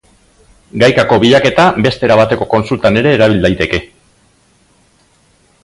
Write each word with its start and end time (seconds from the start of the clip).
Gaikako 0.83 1.19
bilaketa 1.23 1.65
beste 1.87 2.07
era 2.09 2.17
bateko 2.21 2.47
kontsultan 2.55 2.97
ere 3.03 3.13
erabil 3.19 3.45
daiteke. 3.45 3.83